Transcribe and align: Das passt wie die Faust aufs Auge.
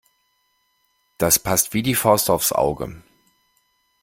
Das 1.19 1.37
passt 1.37 1.75
wie 1.75 1.83
die 1.83 1.93
Faust 1.93 2.31
aufs 2.31 2.51
Auge. 2.53 3.03